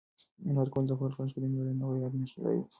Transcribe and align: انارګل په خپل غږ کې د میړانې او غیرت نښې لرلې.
انارګل 0.47 0.85
په 0.89 0.93
خپل 0.97 1.11
غږ 1.17 1.29
کې 1.33 1.39
د 1.41 1.45
میړانې 1.51 1.81
او 1.83 1.91
غیرت 1.93 2.13
نښې 2.21 2.37
لرلې. 2.41 2.61